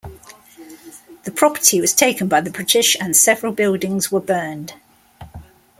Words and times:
The 1.25 1.31
property 1.31 1.79
was 1.79 1.93
taken 1.93 2.27
by 2.27 2.41
the 2.41 2.49
British 2.49 2.97
and 2.99 3.15
several 3.15 3.51
buildings 3.51 4.11
were 4.11 4.19
burned. 4.19 4.73